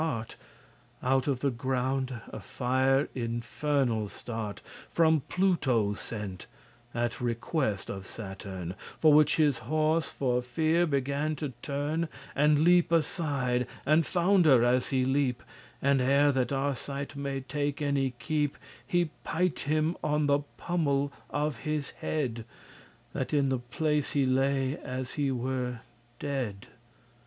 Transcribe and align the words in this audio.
*countenance 0.01 0.35
Out 1.03 1.27
of 1.27 1.41
the 1.41 1.51
ground 1.51 2.21
a 2.29 2.39
fire 2.39 3.07
infernal 3.13 4.09
start, 4.09 4.63
From 4.89 5.21
Pluto 5.29 5.93
sent, 5.93 6.47
at 6.91 7.21
request 7.21 7.91
of 7.91 8.07
Saturn 8.07 8.73
For 8.97 9.13
which 9.13 9.35
his 9.35 9.59
horse 9.59 10.11
for 10.11 10.41
fear 10.41 10.87
began 10.87 11.35
to 11.35 11.49
turn, 11.61 12.09
And 12.35 12.57
leap 12.61 12.91
aside, 12.91 13.67
and 13.85 14.03
founder* 14.03 14.63
as 14.65 14.89
he 14.89 15.05
leap 15.05 15.43
*stumble 15.81 15.91
And 15.91 16.01
ere 16.01 16.31
that 16.31 16.51
Arcite 16.51 17.15
may 17.15 17.41
take 17.41 17.79
any 17.79 18.15
keep*, 18.17 18.53
*care 18.55 18.61
He 18.87 19.05
pight* 19.23 19.59
him 19.59 19.95
on 20.03 20.25
the 20.25 20.39
pummel 20.57 21.13
of 21.29 21.57
his 21.57 21.91
head. 21.91 22.37
*pitched 22.37 23.07
top 23.13 23.13
That 23.13 23.33
in 23.35 23.49
the 23.49 23.59
place 23.59 24.13
he 24.13 24.25
lay 24.25 24.79
as 24.79 25.13
he 25.13 25.29
were 25.31 25.81
dead. 26.17 26.65